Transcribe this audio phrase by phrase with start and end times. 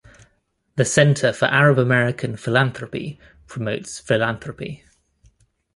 [0.77, 4.83] The Center for Arab-American Philanthropy promotes philanthropy.